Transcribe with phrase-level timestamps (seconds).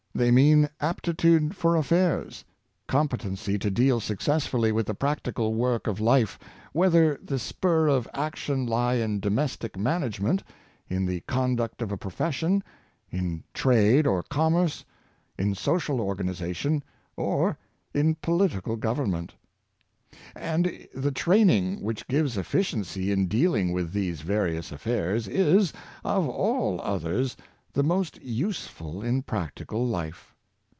[0.13, 2.43] They mean aptitude for affairs,
[2.85, 6.37] competency to deal successfully with the practical work of life—
[6.73, 10.43] wheth er the spur of action lie in domestic management,
[10.89, 12.61] in the conduct of a profession,
[13.09, 14.83] in trade or commerce,
[15.39, 16.83] in social organization,
[17.15, 17.57] or
[17.93, 19.33] in political government.
[20.35, 25.71] And the train ing which gives efficiency in dealing with these various affairs is,
[26.03, 27.37] of all others,
[27.73, 30.35] the most useful in practical life.